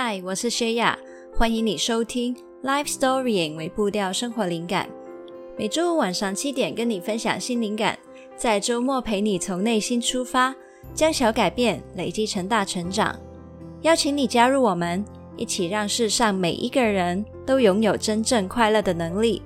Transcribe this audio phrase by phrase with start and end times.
[0.00, 0.96] 嗨，我是薛雅，
[1.34, 4.88] 欢迎你收听 Life Story 为步调生活灵感。
[5.58, 7.98] 每周五晚上七点跟你分享新灵感，
[8.36, 10.54] 在周末陪你从内心出发，
[10.94, 13.18] 将小改变累积成大成长。
[13.82, 15.04] 邀请你加入我们，
[15.36, 19.42] 一起让世上每一个人都拥有真正快乐的能力。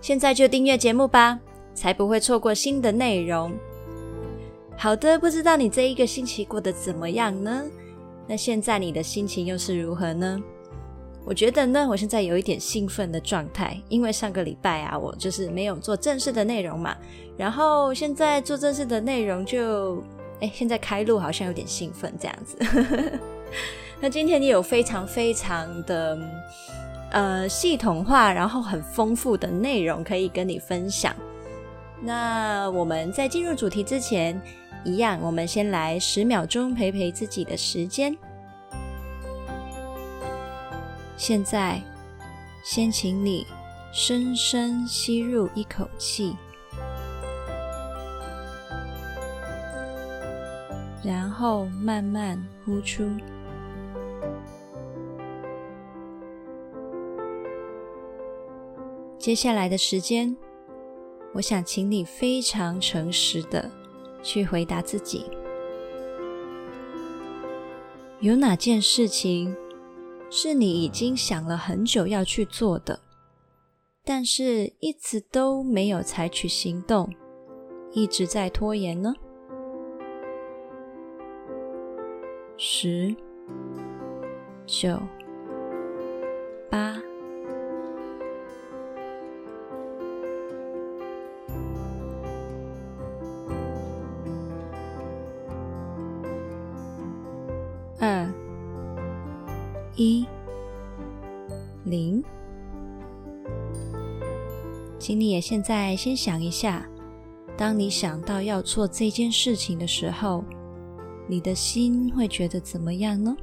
[0.00, 1.38] 现在就订阅节目吧，
[1.74, 3.56] 才不会错过新的内容。
[4.76, 7.62] 好的，不知道你这一个星期过得怎么样呢？
[8.26, 10.40] 那现在你的心情又是如何呢？
[11.24, 16.96] 我觉得呢，我现在有一点兴奋的状态，因为上个礼拜啊，我就是没有做正式的内容嘛，
[17.36, 20.00] 然后现在做正式的内容就，
[20.40, 22.56] 哎，现在开录好像有点兴奋这样子。
[24.00, 26.18] 那今天也有非常非常的
[27.10, 31.12] 呃系统化，然后很丰富的内容可以跟你分享。
[32.00, 34.40] 那我们在进入主题之前，
[34.86, 38.16] 一样，我们先来十秒钟陪陪自己的时间。
[41.16, 41.82] 现在，
[42.62, 43.44] 先请你
[43.92, 46.36] 深深吸入一口气，
[51.02, 53.10] 然后慢慢呼出。
[59.18, 60.36] 接下来的时间，
[61.34, 63.68] 我想请你非常诚实的。
[64.26, 65.30] 去回答自己，
[68.18, 69.54] 有哪件事情
[70.28, 72.98] 是你已经想了很久要去做的，
[74.04, 77.08] 但是一直都没有采取行动，
[77.92, 79.14] 一直在拖延呢？
[82.56, 83.14] 十、
[84.66, 84.98] 九、
[86.68, 87.00] 八。
[98.06, 98.32] 二
[99.96, 100.24] 一
[101.82, 102.22] 零，
[104.96, 106.86] 请你也现在先想一下，
[107.56, 110.44] 当你想到要做这件事情的时候，
[111.26, 113.36] 你的心会觉得怎么样呢？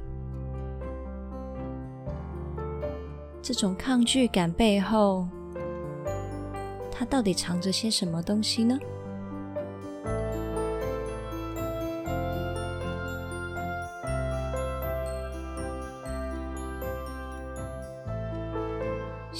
[3.42, 5.28] 这种抗拒感背后，
[6.90, 8.78] 它到底藏着些什么东西呢？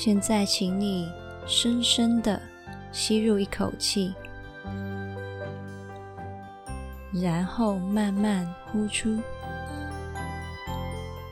[0.04, 1.10] 现在，请你
[1.46, 2.38] 深深的
[2.92, 4.12] 吸入一口气，
[7.10, 9.18] 然后慢慢呼出。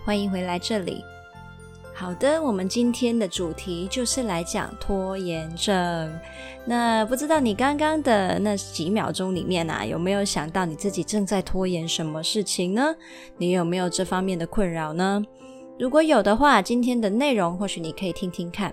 [0.06, 1.04] 欢迎回来这里。
[1.92, 6.10] 好的，我们今天的主题就是来讲拖延症。
[6.64, 12.94] 那不知道你刚刚的那几秒钟里面啊，有没有想到你自己正在拖延什么事情呢？
[13.36, 15.22] 你有没有这方面的困扰呢？
[15.78, 18.72] 如果有的话，今天的内容或许你可以听听看。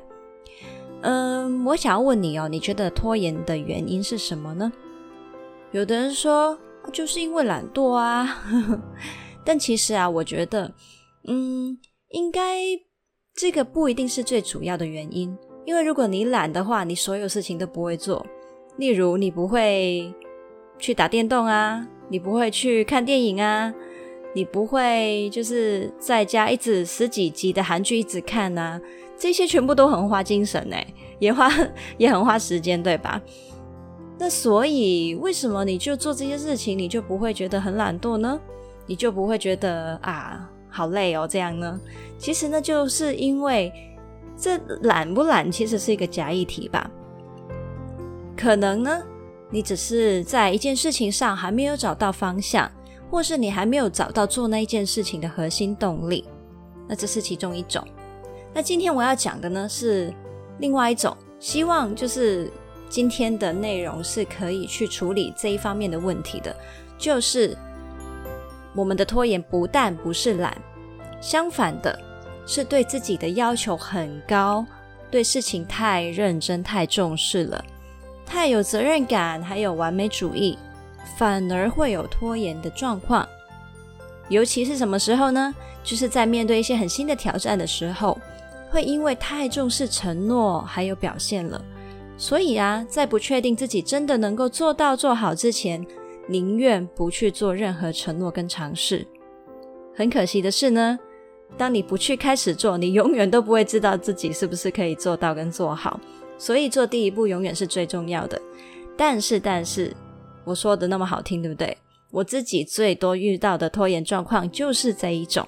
[1.01, 4.71] 嗯，我想要问你哦，你觉得拖延的原因是什么呢？
[5.71, 6.57] 有的人说
[6.91, 8.43] 就是因为懒惰啊，
[9.45, 10.71] 但其实啊，我觉得，
[11.27, 11.77] 嗯，
[12.09, 12.59] 应该
[13.33, 15.35] 这个不一定是最主要的原因。
[15.66, 18.25] 因为如果你懒的话，你所有事情都不会做。
[18.77, 20.13] 例如，你不会
[20.77, 23.73] 去打电动啊，你不会去看电影啊。
[24.34, 28.79] 你不会就是在家一直十几集的韩剧一直看啊，
[29.17, 30.85] 这些全部都很花精神哎，
[31.19, 31.50] 也花
[31.97, 33.22] 也很花时间，对吧？
[34.19, 38.40] 那所以为什么你就做这些事情，你就不会觉得很懒惰呢？
[38.85, 41.79] 你就不会觉得啊好累哦这样呢？
[42.17, 43.72] 其实呢，就是因为
[44.38, 46.90] 这懒不懒其实是一个假议题吧。
[48.38, 49.01] 可能呢，
[49.50, 52.69] 你只是在一件事情上还没有找到方向。
[53.09, 56.25] 或是你还没有找到做那一件事情的核心动力，
[56.88, 57.86] 那这是其中一种。
[58.53, 60.14] 那今天我要讲的呢是
[60.59, 62.52] 另外一种，希望就是
[62.90, 66.56] 今天的内容是可以去处理这一方面的问题的，
[66.97, 67.56] 就是
[68.76, 70.55] 我们的拖延不但不是懒，
[71.22, 71.97] 相反的
[72.46, 74.66] 是对自己的要求很高，
[75.12, 77.64] 对事情太认真、太重视了，
[78.26, 80.58] 太有责任感，还有完美主义。
[81.17, 83.28] 反而会有拖延的状况，
[84.29, 85.53] 尤其是什么时候呢？
[85.84, 88.19] 就是在面对一些很新的挑战的时候，
[88.69, 91.63] 会因为太重视承诺还有表现了，
[92.17, 95.85] 所以啊，在不确定自己真的能够做到做好之前，
[96.28, 99.07] 宁愿不去做任何承诺跟尝试。
[99.95, 100.99] 很可惜的是呢，
[101.57, 105.99] 当你不去开始做，你永远都不会知道自己是不是可以做到跟做好。
[106.37, 108.40] 所以做第一步永远是最重要的。
[108.95, 109.95] 但是，但是。
[110.49, 111.78] 我说的那么好听，对不对？
[112.09, 115.47] 我自己最多遇到的拖延状况就是这一种。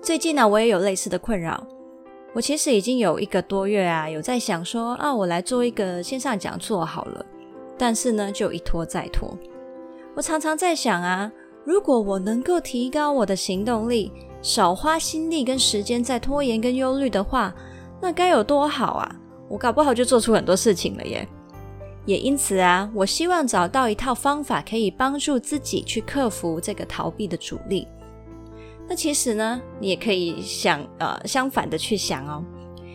[0.00, 1.62] 最近呢、我也有类似的困扰。
[2.32, 7.26] 我其实已经有一个多月啊，有在想说啊，我来做一个线上讲座好了。
[7.76, 9.36] 但是呢，就一拖再拖。
[10.14, 11.30] 我常常在想啊，
[11.66, 17.54] 如果我能够提高我的行动力，少花心力跟时间在拖延跟忧虑的话，
[18.00, 19.16] 那该有多好啊！
[19.50, 21.28] 我搞不好就做出很多事情了耶。
[22.06, 27.86] 也因此啊，我希望找到一套方法，可以帮助自己去克服这个逃避的阻力。
[28.88, 32.44] 那其实呢，你也可以想，呃，相反的去想哦。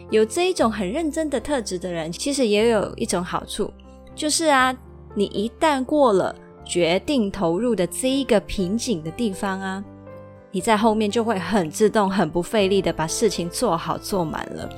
[0.10, 3.70] 有这一种很认真的特质的人，其实也有一种好处，
[4.16, 4.74] 就是啊，
[5.14, 9.84] 你一旦过了决定投入的这一个瓶颈的地方啊，
[10.52, 14.70] 你在后面就会很自动、很不费力的把事情做好做满了。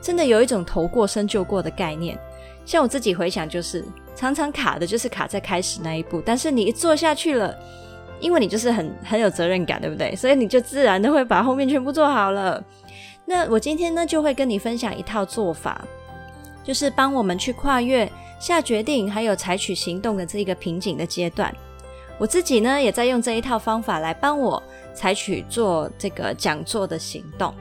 [0.00, 2.18] 真的有一种投过身就过的概念。
[2.64, 3.84] 像我自己回想，就是
[4.16, 6.22] 常常卡的，就是卡在开始那一步。
[6.24, 7.54] 但是你一做下去了，
[8.20, 10.16] 因为你就是很很有责任感，对不对？
[10.16, 12.62] 所以你就自然的会把后面全部做好了。
[13.26, 15.84] 那我今天呢，就会跟你分享一套做法，
[16.62, 21.54] 就是帮我们去跨越下决定还有采取行动的这一个瓶颈的阶段。
[22.18, 24.62] 我自己呢，也在用这一套方法来帮我
[24.94, 27.52] 采取做这个讲座的行动。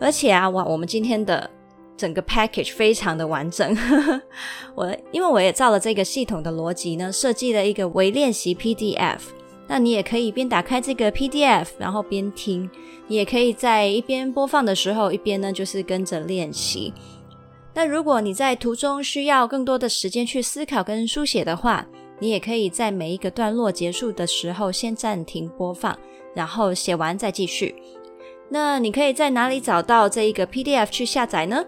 [0.00, 1.48] 而且啊，我我们今天的。
[1.96, 3.76] 整个 package 非常的完整，
[4.74, 9.18] 我因为我也照了这个系统的逻辑呢，设计了一个微练习 PDF。
[9.68, 12.70] 那你也可以边打开这个 PDF，然后边听，
[13.08, 16.92] 你也可以在一边播放的时候，一边呢就是跟着练习。
[17.74, 21.84] 那如果你在途中需要更多的时间去思考跟书写的话，
[22.20, 25.98] 你也可以在每一个段落结束的时候先暂停播放，
[26.32, 27.74] 然后写完再继续。
[28.48, 31.64] 那你可以在哪里找到这一个 PDF 去下载呢？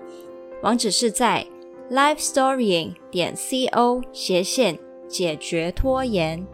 [0.62, 1.46] 网址是在
[1.90, 4.78] lifestorying 点 co 斜线
[5.08, 6.46] 解决拖延。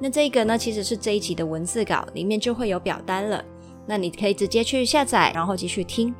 [0.00, 3.44] 那这个呢，其实是这一集的文字稿里面就会有表单了。
[3.86, 6.14] 那你可以直接去下载，然后继续听。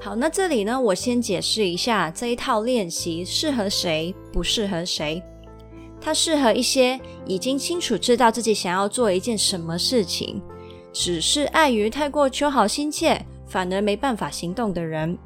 [0.00, 5.22] 好，那这里呢，我先解释一下这一套练习适合谁，不适合谁。
[6.00, 10.40] 它适合一些已经清楚知道自己想要做一件什么事情。
[10.92, 15.16] 只是碍于太过求好心切，反而没办法行动的人，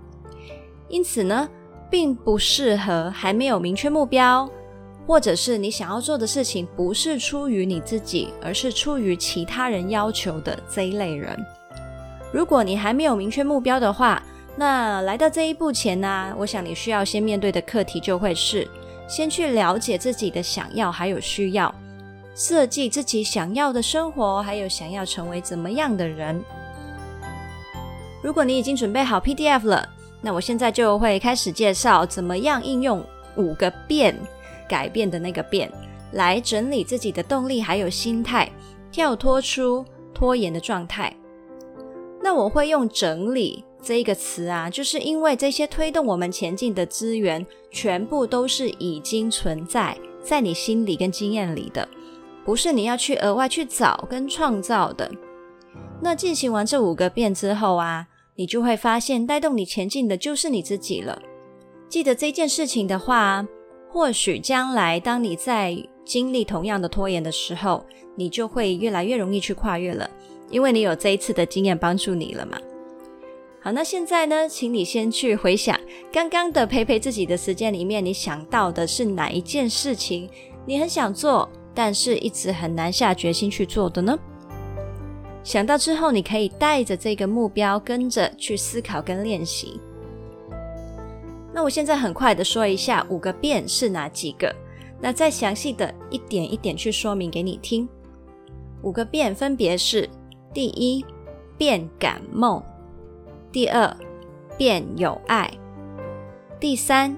[0.88, 1.49] 因此呢，
[1.90, 4.49] 并不适合还没有明确目标，
[5.06, 11.38] 或者是你想要做的事情不是出于你自己，而是出于其他人要求的这一类人。
[12.32, 14.22] 如果你还没有明确目标的话，
[14.56, 18.69] 那来到这一步前呢，我想你需要先面对的课题就会是，
[19.08, 21.75] 先去了解自己的想要还有需要。
[22.34, 26.42] 设计自己想要的生活，还有想要成为怎么样的人。
[28.22, 29.88] 如果你已经准备好 PDF 了，
[30.20, 33.04] 那我现在就会开始介绍怎么样应用
[33.36, 34.19] 五个变，
[34.69, 35.70] 改变的那个变，
[36.12, 38.50] 来整理自己的动力还有心态，
[38.90, 41.14] 跳脱出拖延的状态。
[42.22, 51.86] 那我会用“整理”这一个词啊，就是因为这些推动我们前进的资源，全部都是已经存在在你心里跟经验里的。
[52.44, 55.11] 不是你要去额外去找跟创造的。
[56.00, 61.20] 那进行完这五个变之后啊，你就会发现带动你前进的就是你自己了。
[61.88, 63.46] 记得这件事情的话，
[63.88, 67.85] 或许将来当你在经历同样的拖延的时候，
[68.17, 70.10] 你就会越来越容易去跨越了，
[70.51, 72.58] 因为你有这一次的经验帮助你了嘛。
[73.63, 75.79] 好，那现在呢，请你先去回想
[76.13, 80.29] 刚刚的陪陪自己的时间里面，你想到的是哪一件事情，
[80.67, 84.16] 你很想做，但是一直很难下决心去做的呢？
[85.43, 89.81] 想到之后，你可以带着这个目标，跟着去思考跟练习。
[91.52, 94.54] 那我现在很快的说一下五个变是哪几个，
[95.00, 97.88] 那再详细的一点一点去说明给你听。
[98.82, 100.08] 五个变分别是：
[100.52, 101.04] 第一，
[101.58, 102.62] 变感梦；
[103.52, 103.96] 第二，
[104.56, 105.46] 变有爱；
[106.58, 107.16] 第三，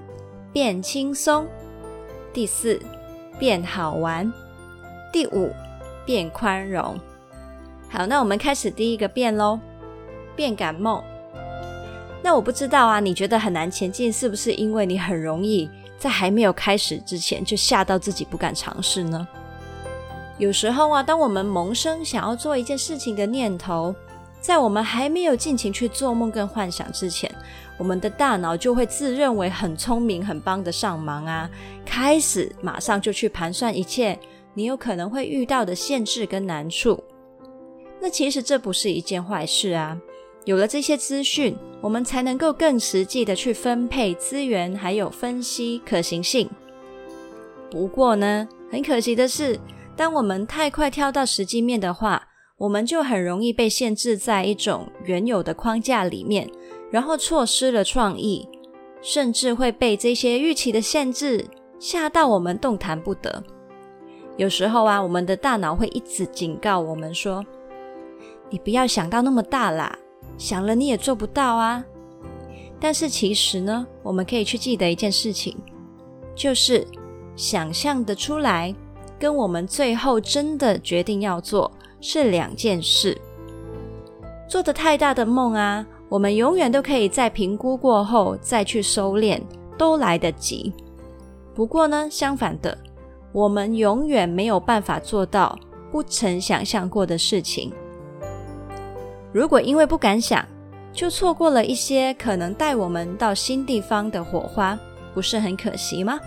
[0.51, 1.45] 变轻松；
[2.33, 2.79] 第四，
[3.39, 4.31] 变好玩。
[5.11, 5.51] 第五，
[6.05, 6.99] 变宽容。
[7.89, 9.59] 好，那我们开始第一个变喽，
[10.35, 11.01] 变感梦。
[12.21, 19.25] 那我不知道啊，你觉得很难前进，是不是因为你很容易在还没有开始之前就吓到自己不敢尝试呢？
[20.37, 23.95] 有时候啊，当我们萌生想要做一件事情的念头，
[24.41, 27.33] 在我们还没有尽情去做梦跟幻想之前，
[27.77, 31.49] 我们的大脑就会自认为很聪明、很帮得上忙啊，
[31.85, 34.19] 开始马上就去盘算一切。
[34.57, 37.03] 你有可能会遇到的限制跟难处，
[38.01, 39.95] 那其实这不是一件坏事啊。
[40.45, 46.49] 有了这些资讯，我们才能够更实际的去分配资源，还有分析可行性。
[47.69, 49.59] 不过呢，很可惜的是，
[49.95, 56.49] 当我们太快跳到实际面的话，我们就很容易被限制在一种原有的框架里面，
[56.89, 58.49] 然后错失了创意，
[59.03, 61.45] 甚至会被这些预期的限制
[61.77, 63.43] 吓到我们动弹不得。
[64.37, 67.43] 有时候啊，我们的大脑会一直警告我们说
[68.49, 69.97] ：“你不要想到那么大啦，
[70.37, 71.83] 想了你也做不到啊。”
[72.79, 75.57] 但是其实呢，我们可以去记得一件事情，
[76.35, 76.85] 就是
[77.35, 78.73] 想象的出来，
[79.17, 83.19] 跟我们最后真的决定要做是两件事。
[84.47, 89.41] 做的太大的梦啊，我们永远都可以在评估过后再去收敛，
[89.79, 90.71] 都来得及。
[91.55, 92.77] 不过呢，相反的，
[93.37, 95.59] 我们永远没有办法做到
[95.91, 97.71] 不曾想象过的事情。
[99.31, 100.43] 如果因为不敢想，
[100.91, 104.75] 就错过了一些可能带我们到新地方的火花，
[105.13, 106.19] 不是很可惜吗？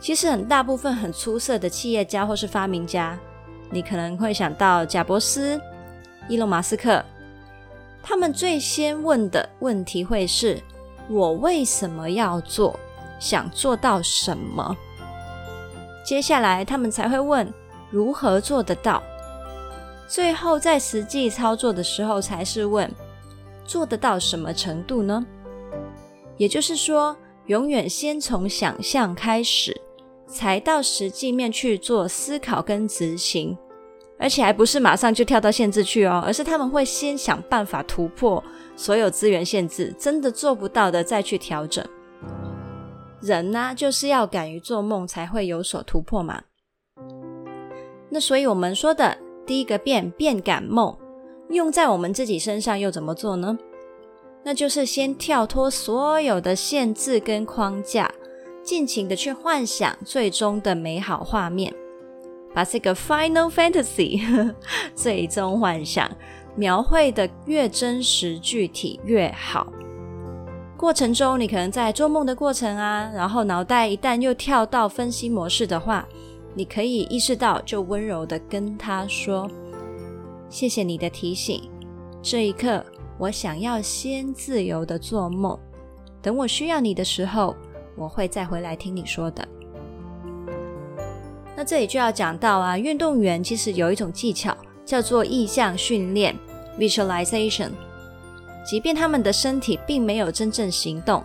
[0.00, 3.18] 其实很大部分很出色的企业家或是发明家，
[3.70, 5.60] 你可能会想到贾伯斯、
[6.30, 7.04] 伊隆马斯克，
[8.02, 10.58] 他们最先问的问题会是：
[11.10, 12.80] 我为什么要做？
[13.18, 14.74] 想做到什么？
[16.06, 17.52] 接下来他们才会问
[17.90, 19.02] 如何做得到。
[20.06, 22.88] 最后，在实际操作的时候，才是问
[23.64, 25.26] 做得到什么程度呢？
[26.36, 29.76] 也就是说，永远先从想象开始，
[30.28, 33.58] 才到实际面去做思考跟执行，
[34.16, 38.40] 而且还不是马上就跳到限制去哦，而是他们会先想办法突破
[38.76, 41.84] 所有资源限制，真的做不到的再去调整。
[43.20, 46.42] 人呢、就是要敢于做梦，才会有所突破嘛。
[48.10, 49.18] 那所以我们说的。
[49.46, 50.98] 第一个变，变敢梦，
[51.50, 53.56] 用在我们自己身上又怎么做呢？
[54.42, 58.10] 那就是先跳脱所有的限制跟框架，
[58.64, 61.72] 尽情的去幻想最终的美好画面，
[62.52, 64.52] 把这个 Final Fantasy
[64.96, 66.10] 最终幻想
[66.56, 69.72] 描绘的越真实具体越好。
[70.76, 76.06] 过程中，你可能在做梦的过程啊，然后脑袋一旦又跳到分析模式的话。
[76.58, 79.46] 你可以意识到，就温柔地跟他说
[80.48, 81.62] ：“谢谢你的提醒，
[82.22, 82.82] 这一刻
[83.18, 85.58] 我想要先自由地做梦。
[86.22, 87.54] 等我需要你的时候，
[87.94, 89.46] 我会再回来听你说的。”
[91.54, 96.34] 那这里就要讲到啊，运动员其实有一种技巧叫做意象训练
[96.78, 97.72] （visualization）。
[98.66, 101.22] 即便他们的身体并没有真正行动，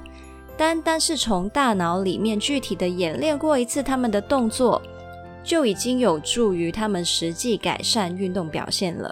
[0.56, 4.82] 单单是从大脑里面具体的演练过一次他们的动作。
[5.44, 9.12] 就已经有助于他们实际改善运动表现了。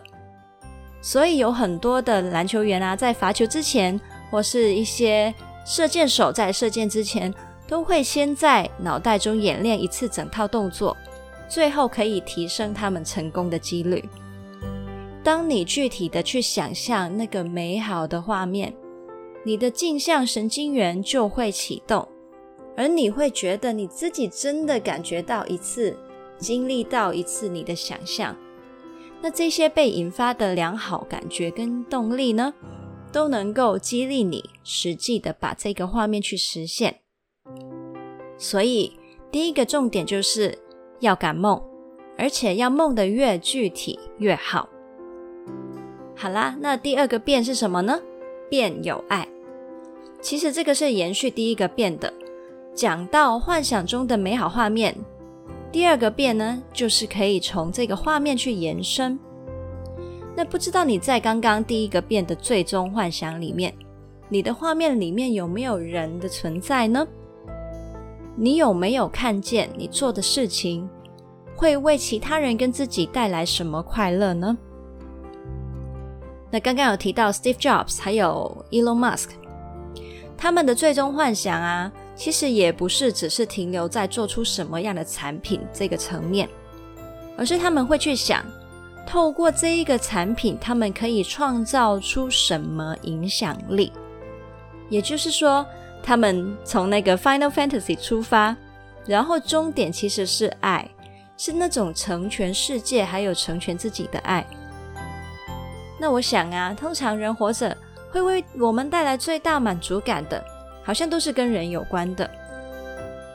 [1.01, 5.33] 所以有很多的篮球员啊，在罚球之前，或是一些
[5.65, 7.33] 射箭手在射箭之前，
[7.67, 10.95] 都会先在脑袋中演练一次整套动作，
[11.47, 14.07] 最后可以提升他们成功的几率。
[15.29, 18.73] 当你具体的去想象那个美好的画面，
[19.45, 22.07] 你的镜像神经元就会启动，
[22.75, 25.95] 而你会觉得你自己真的感觉到一次。
[26.39, 28.35] 经历到一次你的想象，
[29.21, 32.51] 那这些被引发的良好感觉跟动力呢，
[33.11, 37.01] 都能够激励你实际的把这个画面去实现。
[38.35, 38.97] 所以
[39.29, 40.57] 第一个重点就是
[41.01, 41.61] 要敢梦，
[42.17, 44.67] 而且要梦得越具体越好。
[46.21, 47.97] 好啦，那第二个变是什么呢？
[48.49, 49.25] 变有爱。
[50.19, 52.13] 其实这个是延续第一个变的，
[52.75, 54.93] 讲到幻想中的美好画面。
[55.71, 59.17] 第二个变呢，就是可以从这个画面去延伸。
[60.35, 63.73] 那不知道你在刚刚第一个变的最终幻想里面，
[64.27, 67.07] 你的画面里面有没有人的存在呢？
[68.35, 70.89] 你有没有看见你做的事情
[71.55, 74.57] 会为其他人跟自己带来什么快乐呢？
[76.51, 79.29] 那刚刚有提到 Steve Jobs 还有 Elon Musk，
[80.37, 81.91] 他们的最终幻想啊。
[82.15, 86.49] 其实也不是只是停留在做出什么样的产品这个层面，
[87.37, 88.43] 而是他们会去想，
[89.07, 93.93] 透过这一个产品，他们可以创造出什么影响力。
[94.89, 95.65] 也就是说，
[96.03, 98.53] 他们从那个 Final Fantasy 出发，
[99.05, 100.85] 然后终点其实是爱，
[101.37, 104.45] 是那种成全世界还有成全自己的爱。
[105.99, 107.75] 那我想啊，通常人活着
[108.11, 110.43] 会为我们带来最大满足感的。
[110.81, 112.27] 好像都是跟人有关的。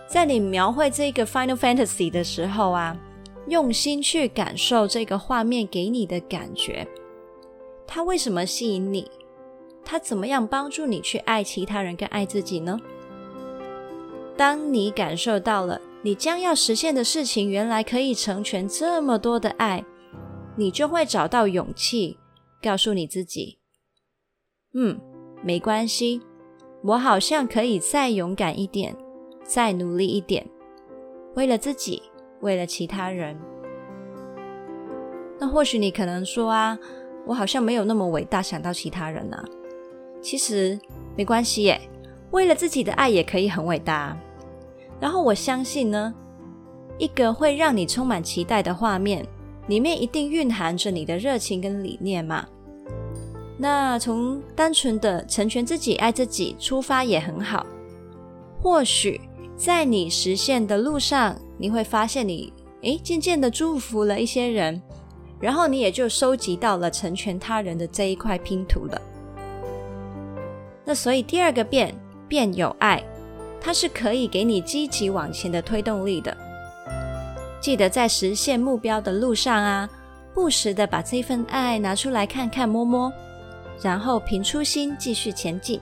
[0.09, 2.97] 在你描绘这个 Final Fantasy 的时候啊，
[3.47, 6.85] 用心去感受这个画面给你的感觉，
[7.87, 9.09] 它为什么吸引你？
[9.85, 12.77] 它怎么样帮助你去爱其他人跟爱自己呢？
[14.37, 19.85] 当你感受到了你将要实现的事情，原来可以成全这么多的爱，
[20.57, 22.19] 你就会找到勇气，
[22.65, 23.59] 告诉你自己
[24.73, 24.99] ：“嗯，
[25.43, 26.23] 没关系，
[26.83, 28.97] 我好像可以再勇敢一点，
[29.43, 30.49] 再努力一点，
[31.35, 32.03] 为了自己，
[32.41, 33.39] 为了其他人。”
[35.39, 36.79] 那或许你可能说啊，
[37.27, 39.45] 我好像没有那么伟大，想到其他人啊。
[40.23, 40.81] 其实
[41.15, 41.79] 没关系耶，
[42.31, 44.19] 为了自己的爱也可以很伟大。
[44.99, 46.15] 然后我相信呢，
[46.97, 49.27] 一个会让你充满期待的画面。
[49.67, 52.47] 里面一定蕴含着你的热情跟理念嘛。
[53.57, 57.65] 那从单纯的成全自己、爱自己出发也很好。
[58.61, 59.21] 或许
[59.57, 64.83] 在你实现的路上，你会发现你诶，渐渐的祝福了一些人，
[65.39, 69.01] 然后你也就收集到了成全他人的这一块拼图了。
[70.85, 71.95] 那所以第二个变，
[72.27, 73.03] 变有爱，
[73.61, 76.37] 它是可以给你积极往前的推动力的。
[77.61, 79.89] 记得在实现目标的路上啊，
[80.35, 83.11] 不时的把这份爱拿出来看看摸摸，
[83.83, 85.81] 然后凭初心继续前进。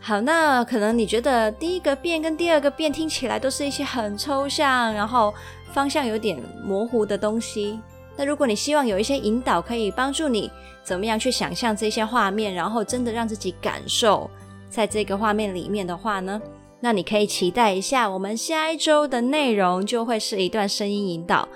[0.00, 5.32] 好，那可能你觉得第一个变跟第二个变听起来都是一些很抽象，然后
[5.72, 7.80] 方向有点模糊的东西。
[8.16, 10.50] 那如果你希望有一些引导可以帮助你
[10.84, 14.30] 怎么样去想象这些画面，然后真的让自己感受
[14.68, 16.40] 在这个画面里面的话呢？
[16.80, 21.48] 那你可以期待一下，我们下一周的内容就会是一段声音引导，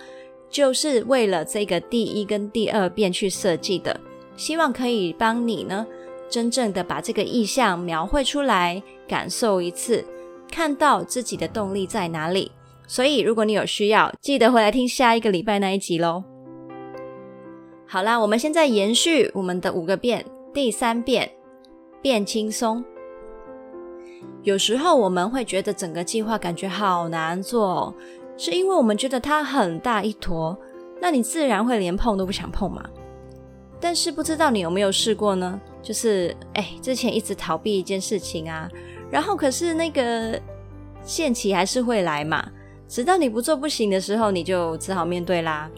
[0.49, 4.01] 就是为了这个第一跟第二遍去设计的，
[4.39, 5.85] 希望可以帮你呢，
[6.31, 10.05] 真正的把这个意象描绘出来，感受一次，
[10.49, 12.53] 看到自己的动力在哪里。
[12.87, 16.23] 所以，如果你有需要，记得回来听下一个礼拜那一集喽。
[17.85, 21.29] 好啦，我们现在延续我们的五个变，第三变，
[22.01, 22.85] 变轻松。
[24.45, 27.93] 有时候我们会觉得整个计划感觉好难做，
[28.37, 30.57] 是因为我们觉得它很大一坨，
[31.01, 32.89] 那你自然会连碰都不想碰嘛。
[33.81, 35.61] 但是不知道你有没有试过呢？
[35.83, 38.69] 就是哎，之前一直逃避一件事情啊，
[39.11, 40.41] 然后可是那个
[41.03, 42.45] 限期还是会来嘛，
[42.89, 45.71] 直到你不做不行的时候，你就只好面对啦。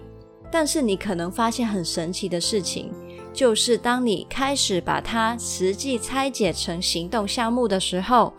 [0.51, 2.93] 但是你可能发现很神奇的事情，
[3.33, 8.33] 就是当你开始把它实际拆解成行动项目的时候。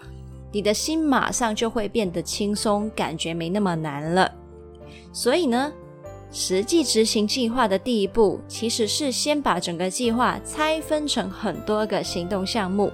[0.54, 4.30] 你的心马上就会变得轻松，感觉没那么难了。
[5.13, 5.71] 所以呢，
[6.31, 12.89] 实际执行计划的第一步，其实是先把整个计划拆分成很多个行动项目，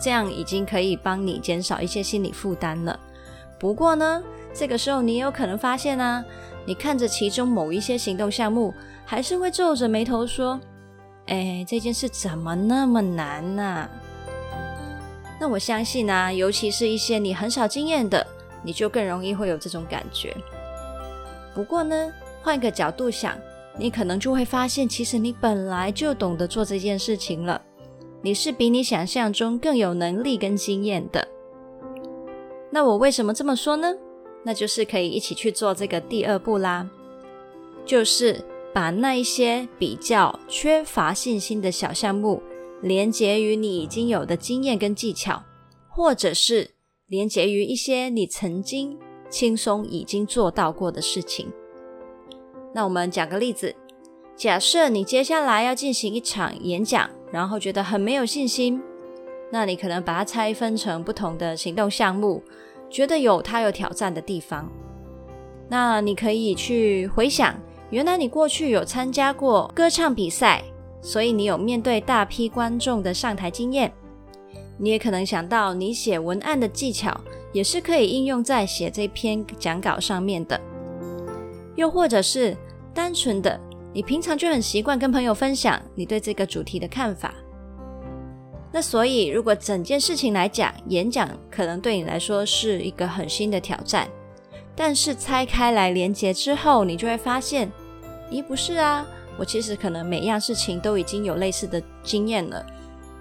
[0.00, 2.98] 这样已经可以帮你减少一些心理负担了。
[3.56, 4.20] 不过呢，
[4.52, 6.24] 这个时候你有可能发现啊，
[6.66, 10.60] 你看着其中某一些行动项目，还是会皱着眉头说
[11.28, 13.88] ：“哎，这件事怎么那么难呢？”
[15.40, 18.26] 那我相信呢、尤其是一些你很少经验的，
[18.64, 20.36] 你就更容易会有这种感觉。
[21.54, 22.12] 不过呢，
[22.42, 23.38] 换个角度想，
[23.78, 27.60] 你可能就会发现，其实你本来就懂得做这件事情了。
[28.22, 31.26] 你是比你想象中更有能力跟经验的。
[32.70, 33.92] 那我为什么这么说呢？
[34.44, 36.88] 那就是可以一起去做这个第二步啦，
[37.84, 42.42] 就是把那一些比较缺乏信心的小项目。
[42.80, 45.40] 连结于你已经有的经验跟技巧，
[45.88, 46.72] 或者是
[47.06, 48.98] 连结于一些你曾经
[49.32, 51.50] 轻松已经做到过的事情。
[52.72, 53.74] 那我们讲个例子，
[54.36, 58.80] 假设你接下来要进行一场演讲，然后觉得很没有信心，
[59.50, 62.42] 那你可能把它拆分成不同的行动项目，
[62.90, 64.70] 觉得有它有挑战的地方。
[65.68, 70.62] 那你可以去回想，原来你过去有参加过歌唱比赛。
[71.04, 73.92] 所以你有面对大批观众的上台经验，
[74.78, 77.20] 你也可能想到你写文案的技巧
[77.52, 80.60] 也是可以应用在写这篇讲稿上面的，
[81.76, 82.56] 又或者是
[82.94, 83.58] 单纯的
[83.92, 87.34] 你平常就很习惯跟朋友分享你对这个主题的看法。
[88.72, 94.08] 那所以如果整件事情来讲，演讲可能对你来说是一个很新的挑战，
[94.74, 97.70] 但是拆开来连接之后，你就会发现，
[98.30, 99.06] 咦，不是啊。
[99.38, 102.64] 我其实可能每样事情都已经有类似的经验了，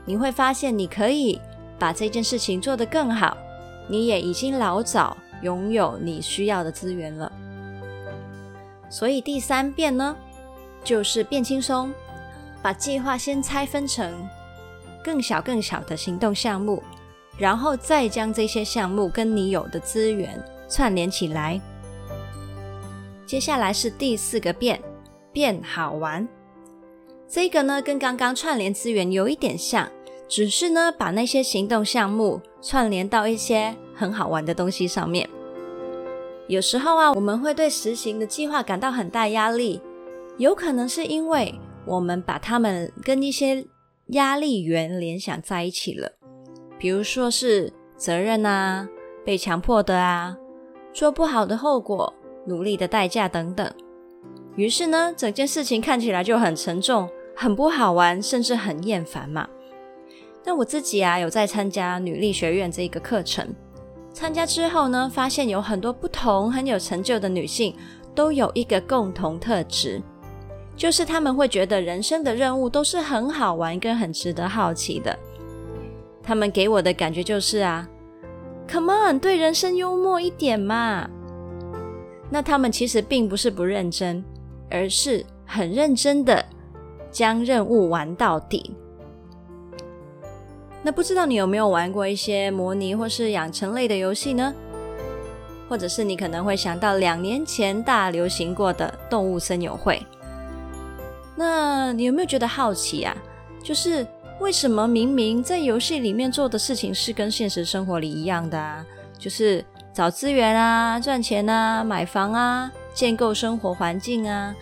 [0.05, 1.39] 你会发现你可以
[1.79, 3.35] 把这件事情做得更好，
[3.91, 7.31] 你也已经老早拥有你需要的资源了。
[8.89, 10.15] 所以第三变呢，
[10.83, 11.91] 就是变轻松，
[12.61, 14.11] 把计划先拆分成
[15.03, 16.81] 更小更小的行动项目，
[17.37, 21.59] 然后再将这些项目跟你有的资源串联起来。
[23.25, 24.81] 接下来是第四个变。
[25.33, 26.27] 变好玩，
[27.25, 29.89] 这个呢跟刚刚串联资源有一点像，
[30.31, 35.29] 只是呢把那些行动项目串联到一些很好玩的东西上面。
[36.47, 39.81] 有时候啊，我们会对实行的计划感到很大压力，
[40.37, 41.53] 有可能是因为
[41.85, 43.65] 我们把他们跟一些
[44.07, 46.09] 压力源联想在一起了，
[46.79, 48.87] 比如说是责任啊、
[49.25, 50.37] 被强迫的啊、
[50.93, 52.13] 做不好的后果、
[52.45, 53.69] 努力的代价等等。
[54.55, 59.49] 于是呢，整件事情看起来就很沉重、很不好玩，甚至很厌烦嘛。
[60.43, 63.47] 那我自己啊，有在参加女力学院这一个课程。
[64.13, 67.75] 参加之后呢，发现有很多不同、很有成就的女性，
[68.13, 70.01] 都有一个共同特质，
[70.75, 75.17] 就是她们会觉得人生的任务都是很好玩跟很值得好奇的。
[76.21, 77.87] 她们给我的感觉就是啊
[78.67, 81.09] ，Come on，对人生幽默一点嘛。
[82.29, 84.23] 那她们其实并不是不认真，
[84.69, 86.43] 而是很认真的
[87.11, 88.75] 将任务玩到底。
[90.83, 94.53] 那不知道你有没有玩过一些模拟或是养成类的游戏呢？
[95.69, 100.05] 或者是你可能会想到两年前大流行过的动物森友会。
[101.35, 103.15] 那你有没有觉得好奇啊？
[103.63, 104.05] 就是
[104.39, 108.83] 为什么明明在游戏里面做的事情是跟现实生活里一样的啊？
[109.19, 109.63] 就是
[109.93, 114.53] 找资源啊、赚钱啊、买房啊、建构生活环境啊，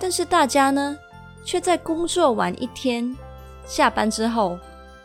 [0.00, 0.98] 但是大家呢，
[1.44, 3.16] 却在工作完一天，
[3.64, 4.58] 下班之后。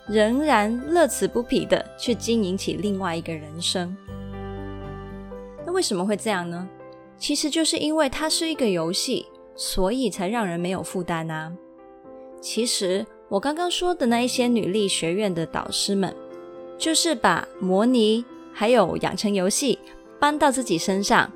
[0.07, 3.95] 仍然乐此不疲的去经营起另外一个人生。
[5.65, 6.67] 那为什么会这样呢？
[7.17, 11.51] 其实就是因为它是一个游戏，所以才让人没有负担啊。
[12.41, 16.15] 其实我刚刚说的那一些女力学院的导师们，
[16.77, 19.79] 就是把模拟还有养成游戏
[20.19, 21.31] 搬到自己身上，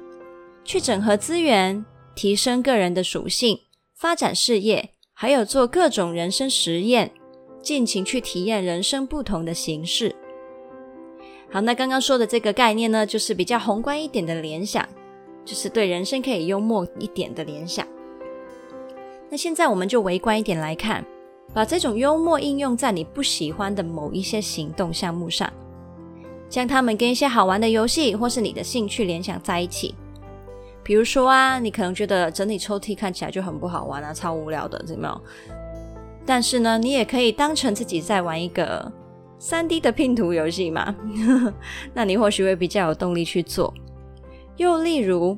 [0.64, 3.58] 去整合资源，提升个人的属性，
[3.96, 7.14] 发展事业，还有做各种人生实验。
[7.62, 10.16] 尽情去体验人生不同的形式。
[11.52, 14.88] 好，那刚刚说的这个概念呢，就是比较宏观一点的联想，
[15.44, 17.88] 就是对人生可以幽默一点的联想。
[19.30, 21.04] 那现在我们就微观一点来看，
[21.54, 25.52] 把这种幽默应用在你不喜欢的某一些行动项目上，
[26.50, 29.96] 将它们跟一些好玩的游戏或是你的兴趣联想在一起。
[30.84, 35.22] 比如说啊，你可能觉得整理抽屉看起来就很不好玩啊，超无聊的，有没有？
[36.30, 38.92] 但是呢，你也可以当成自己在玩一个
[39.42, 40.96] 3D 的拼图游戏嘛，
[41.92, 43.74] 那你或许会比较有动力去做。
[44.58, 45.36] 又例如，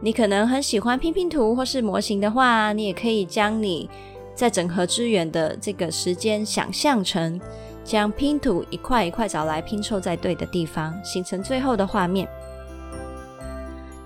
[0.00, 3.90] 你可能很喜欢拼拼图或是模型的话，你也可以将你
[4.32, 7.40] 在整合资源的这个时间想象成
[7.82, 12.28] 将拼图一块一块找来拼凑在对的地方，形成最后的画面。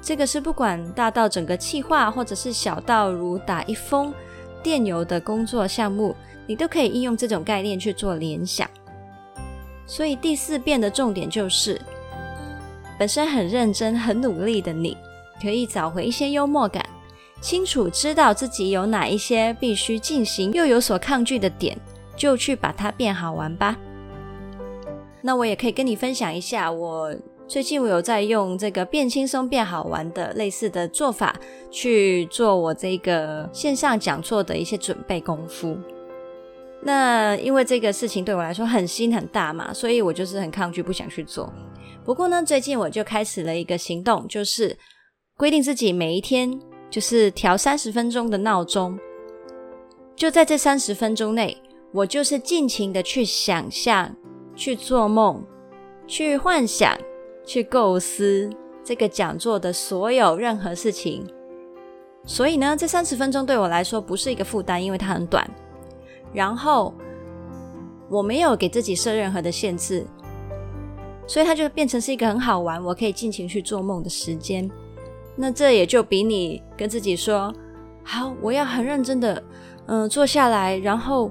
[0.01, 4.15] 这个是不管大到整个企划，或者是小到如打一封。
[4.63, 6.15] 电邮的工作项目，
[6.47, 8.69] 你都可以应用这种概念去做联想。
[9.87, 11.81] 所以第四遍的重点就是，
[12.99, 14.97] 本身很认真、很努力的你，
[15.41, 16.85] 可以找回一些幽默感，
[17.41, 21.79] 清楚知道自己有哪一些必须进行又有所抗拒的点，
[22.17, 23.77] 就去把它变好玩吧。
[25.23, 27.15] 那我也可以跟你分享一下我。
[27.49, 31.35] 最近我有在用这个变轻松变好玩的类似的做法
[31.71, 35.77] 去做我这个线上讲座的一些准备功夫。
[36.83, 41.53] 那因为这个事情对我来说很新很大嘛，所以我就是很抗拒，不想去做。
[42.05, 44.77] 不过呢，最近我就开始了一个行动，就是
[45.37, 48.99] 规定自己每一天就是调三十分钟的闹钟，
[50.17, 51.57] 就在这三十分钟内，
[51.93, 54.15] 我就是尽情的去想象、
[54.57, 55.45] 去做梦、
[56.09, 56.97] 去幻想。
[57.47, 58.51] 去构思
[58.85, 61.25] 这个讲座的所有任何事情，
[62.27, 65.49] 所以呢，这三十分钟对我来说不是一个负担，因为它很短。
[66.33, 66.93] 然后
[68.09, 70.05] 我没有给自己设任何的限制，
[71.27, 74.69] 所以它就变成是一个很好玩，我可以尽情去做梦的时间。
[75.37, 77.55] 那这也就比你跟自己说
[78.03, 79.43] “好，我要很认真的，
[79.87, 81.31] 嗯、坐下来，然后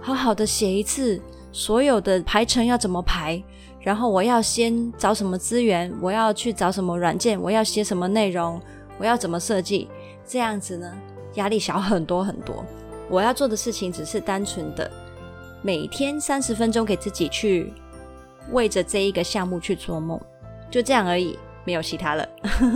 [0.00, 3.42] 好好的写一次所有的排程要怎么排。”
[3.84, 8.58] 然后我要先找什么资源，我要去找什么软件，我要写什么内容，
[8.96, 9.90] 我要怎么设计，
[10.26, 10.90] 这样子呢，
[11.34, 12.64] 压力小很多很多。
[13.10, 14.90] 我要做的事情只是单纯的
[15.60, 17.70] 每天三十分钟给自己去
[18.52, 20.18] 为着这一个项目去做梦，
[20.70, 22.26] 就这样而已，没有其他了。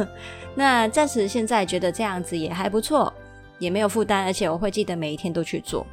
[0.54, 3.10] 那暂时现在觉得这样子也还不错，
[3.58, 5.86] 也没有负担，而且我会记得每一天都去做。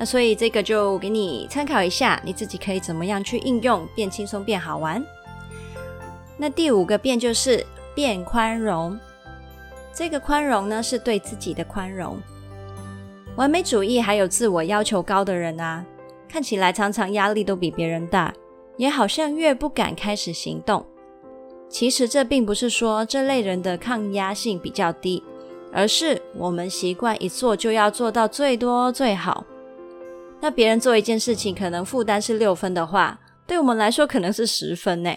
[0.00, 5.04] 那所以这个就给你参考一下，你自己可以怎么样去应用，变轻松变好玩。
[6.36, 8.96] 那第五个变就是变宽容，
[9.92, 12.16] 这个宽容呢是对自己的宽容。
[13.34, 15.84] 完美主义还有自我要求高的人啊，
[16.28, 18.32] 看起来常常压力都比别人大，
[18.76, 20.86] 也好像越不敢开始行动。
[21.68, 25.22] 其实这并不是说这类人的抗压性比较低，
[25.72, 29.44] 而是我们习惯一做就要做到最多最好。
[30.40, 35.10] 那别人做一件事情可能负担是六分的话，对我们来说可能是十分呢。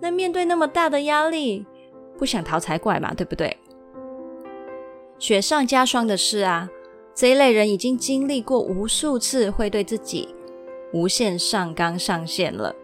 [0.00, 1.66] 那面对那么大的压力，
[2.18, 3.56] 不想逃才怪嘛，对不对？
[5.18, 6.68] 雪上加霜的是啊，
[7.14, 10.28] 这一类人已经经历过无数次会对自己
[10.92, 12.74] 无限上纲上线了。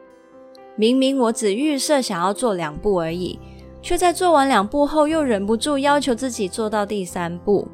[0.77, 3.39] 明明我只预设想要做两步而已，
[3.81, 7.69] 却在做完两步后又忍不住要求自己做到第三步。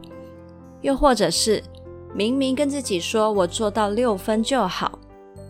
[0.82, 1.62] 又或者是
[2.14, 4.98] 明明跟自己说我做到六分就好，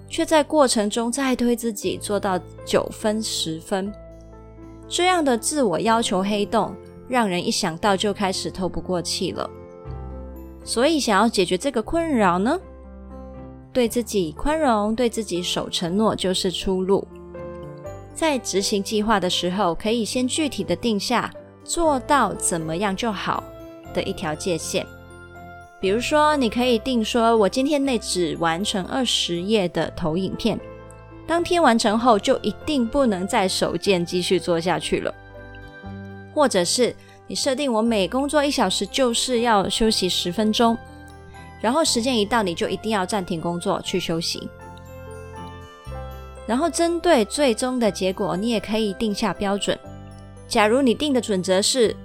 [0.08, 3.92] 却在过程中再推自己做到九分、十分。
[4.88, 6.74] 这样的自我要求黑洞，
[7.08, 9.48] 让人一想到就开始透不过气了。
[10.64, 12.60] 所以，想要解决这个困扰呢，
[13.72, 17.06] 对自己宽容，对自己守承诺就是出路。
[18.14, 21.32] 在执行计划的时候，可以先具体的定下
[21.64, 23.42] 做到怎么样就好
[23.94, 24.86] 的一条界限。
[25.80, 30.60] 比如说，你可以定说，我今天内只完成二十页的投影片，
[31.26, 35.14] 当天完成后就一定不能再手贱继续做下去了。
[36.34, 36.94] 或者是
[37.26, 40.76] 你设定我每工作一小时就是要休息十分钟，
[41.62, 44.48] 然后时间一到你就一定要暂停工作去休息。
[46.46, 49.78] 然后针对最终的结果，你也可以定下标准。
[50.46, 51.96] 假如你定的准则是，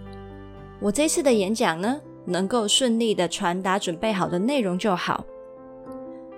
[0.80, 5.24] 我这次的演讲呢，能够顺利的传达准备好的内容就好。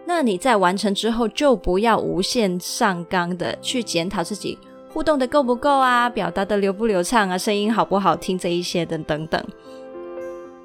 [0.05, 4.57] 那你在完成之后，就不要无限上纲的去检讨自己
[4.89, 9.43] 互动的够不够啊，表达的流不流畅啊，声音好不好听这一些的等等。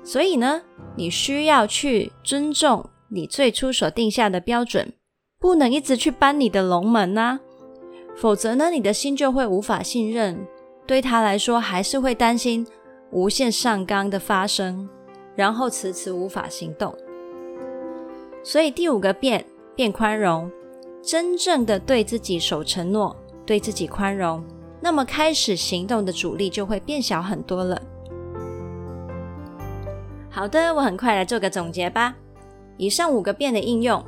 [0.05, 0.63] 所以呢，
[0.97, 4.93] 你需要去尊重你最初所定下的标准。
[5.41, 7.41] 不能一直去搬你的龙门呐，
[8.15, 10.47] 否则呢，你的心就会无法信任，
[10.87, 12.65] 对他来说还是会担心
[13.11, 14.89] 无限上纲的发生，
[15.35, 16.95] 然后迟迟无法行动。
[18.43, 20.51] 所以第五个变，变宽容，
[21.03, 23.17] 真正的对自己守承诺，
[23.47, 24.45] 对自己宽容，
[24.81, 27.81] 那么开始行动的阻力就会变小很多了。
[30.29, 32.17] 好的，我很快来做个总结吧。
[32.79, 34.05] 以上五个变的应用。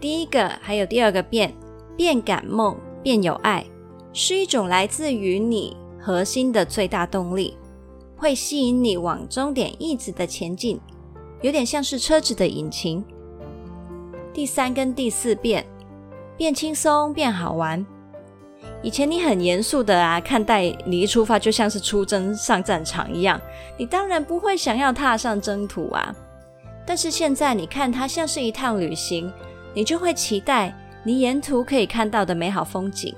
[0.00, 1.54] 第一个还有第二个变，
[1.96, 3.64] 变感梦，变有爱，
[4.12, 7.56] 是一种来自于你核心的最大动力，
[8.16, 10.80] 会吸引你往终点一直的前进，
[11.42, 13.04] 有点像是车子的引擎。
[14.32, 15.64] 第三跟第四变，
[16.36, 17.84] 变轻松，变好玩。
[18.82, 23.40] 以前你很严肃的啊看待你一出发就像是出征上战场一样，
[23.76, 26.14] 你当然不会想要踏上征途啊。
[26.86, 29.32] 但是现在你看它像是一趟旅行。
[29.74, 30.74] 你就会期待
[31.04, 33.14] 你沿途可以看到的美好风景，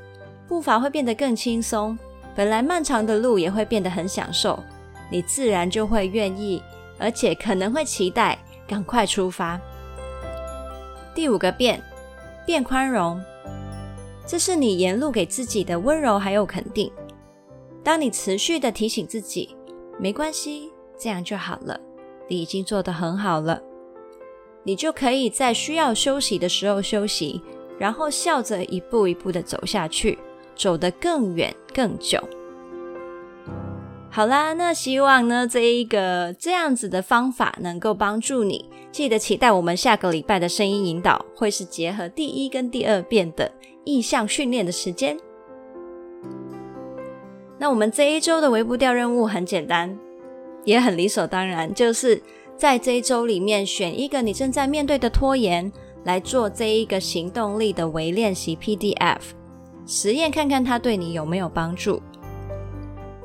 [0.49, 1.97] 步伐会变得更轻松，
[2.35, 4.59] 本来漫长的路也会变得很享受，
[5.11, 6.63] 你自然就会愿意，
[6.99, 9.61] 而且可能会期待赶快出发。
[11.15, 11.83] 第五个变，
[12.47, 13.21] 变宽容，
[14.27, 16.93] 这是你沿路给自己的温柔还有肯定。
[17.83, 19.57] 当你持续的提醒自己，
[19.99, 21.81] 没关系，这样就好了，
[22.29, 23.61] 你已经做得很好了。
[24.63, 27.41] 你就可以在需要休息的时候休息，
[27.79, 30.19] 然后笑着一步一步的走下去，
[30.55, 32.23] 走得更远更久。
[34.19, 38.69] 好啦，那希望呢，这一个这样子的方法能够帮助你。
[38.91, 43.49] 记得期待我们下个礼拜的声音引导，会是结合第一跟第二遍的
[43.85, 45.17] 意向训练的时间。
[47.61, 49.97] 那我们这一周的微步调任务很简单，
[50.65, 52.21] 也很理所当然，就是。
[52.57, 59.21] 在这一周里面，选一个你正在面对的拖延，来做这一个行动力的微练习 PDF
[59.87, 62.03] 实验，看看它对你有没有帮助。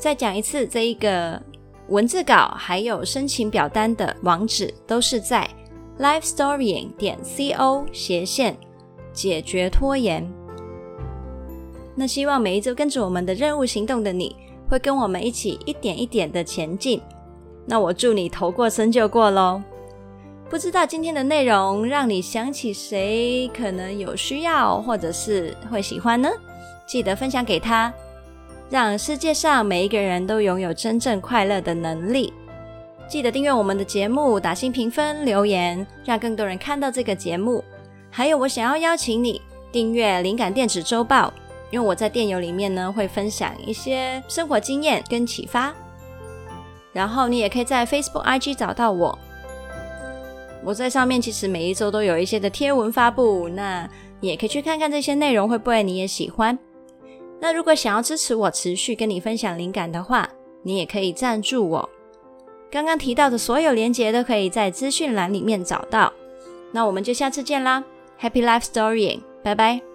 [0.04, 1.42] 再讲一次，这一个
[1.88, 5.50] 文字稿还有申请表单的网址都是在
[5.98, 8.58] lifestorying 点 co 斜线
[9.14, 10.30] 解决拖延。
[11.96, 14.36] 那希望每一周跟着我们的任务行动的你，
[14.68, 17.02] 会跟我们一起一点一点的前进。
[17.66, 19.64] 那我祝你头过身就过喽。
[20.50, 26.30] 不知道今天的内容让你想起谁可能有需要，或者是会喜欢呢？
[26.86, 27.94] 记得分享给他，
[28.70, 32.34] 让世界上每一个人都拥有真正快乐的能力。
[33.08, 37.64] 记得订阅我们的节目，打新评分、留言，让更多人看到这个节目。
[38.10, 41.32] 还有，我想要邀请你订阅灵感电子周报，
[41.70, 45.74] 因为我在电邮里面呢会分享一些生活经验跟启发。
[46.92, 49.18] 然后你也可以在 Facebook、IG 找到我，
[50.64, 53.88] 我在上面其实每一周都有一些的贴文发布，那
[54.20, 56.58] 你也可以去看看这些内容会不会你也喜欢。
[57.44, 60.30] 那如果想要支持我持续跟你分享灵感的话，
[60.62, 61.90] 你也可以赞助我。
[62.72, 66.14] 刚刚提到的所有连接都可以在资讯栏里面找到。
[66.72, 67.84] 那我们就下次见啦
[68.18, 69.93] ，Happy Life Storying，拜拜。